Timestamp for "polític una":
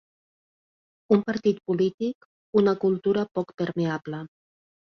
1.69-2.75